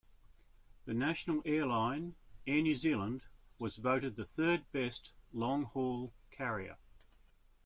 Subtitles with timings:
[0.85, 2.15] The national airline,
[2.47, 3.21] Air New Zealand,
[3.59, 6.77] was voted third-best long-haul carrier.